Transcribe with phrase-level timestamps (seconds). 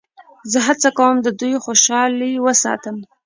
[0.51, 2.97] زه هڅه کوم د دوی خوشحالي وساتم.